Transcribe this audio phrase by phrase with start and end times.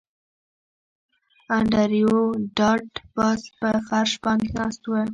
[1.57, 2.15] انډریو
[2.57, 4.91] ډاټ باس په فرش باندې ناست و